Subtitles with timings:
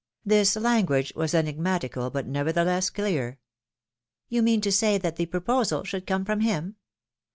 [0.25, 3.37] This language was enigmatical but nevertheless clear.
[4.29, 6.77] You mean to say that the proposal should come from him?